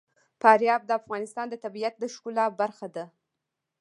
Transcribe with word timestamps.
فاریاب 0.41 0.81
د 0.85 0.91
افغانستان 1.01 1.45
د 1.49 1.55
طبیعت 1.63 1.93
د 1.99 2.03
ښکلا 2.13 2.45
برخه 2.61 2.87
ده. 2.95 3.05